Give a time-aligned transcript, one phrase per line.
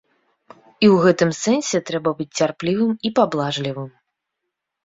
[0.53, 3.89] І ў гэтым сэнсе трэба быць цярплівым і паблажлівым.